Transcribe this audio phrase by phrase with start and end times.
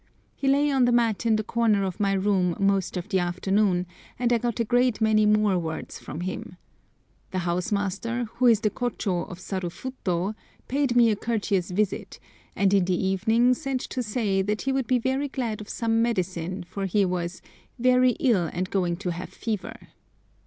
[0.33, 3.85] He lay on the mat in the corner of my room most of the afternoon,
[4.17, 6.57] and I got a great many more words from him.
[7.29, 10.33] The house master, who is the Kôchô of Sarufuto,
[10.67, 12.19] paid me a courteous visit,
[12.55, 16.01] and in the evening sent to say that he would be very glad of some
[16.01, 17.43] medicine, for he was
[17.77, 19.75] "very ill and going to have fever."